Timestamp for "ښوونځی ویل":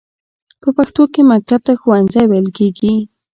1.79-2.47